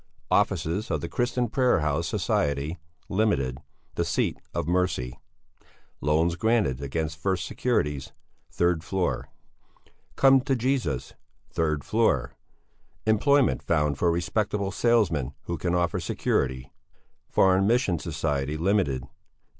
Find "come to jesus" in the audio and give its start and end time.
10.15-11.13